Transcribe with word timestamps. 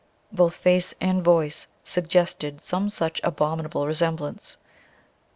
Both 0.31 0.57
face 0.57 0.95
and 0.99 1.23
voice 1.23 1.67
suggested 1.83 2.63
some 2.63 2.89
such 2.89 3.21
abominable 3.23 3.85
resemblance. 3.85 4.57